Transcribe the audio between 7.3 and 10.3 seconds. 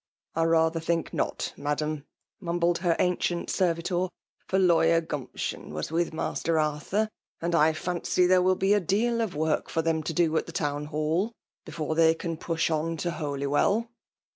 and I &ncy there will be ^^desA'oEirdrk for them to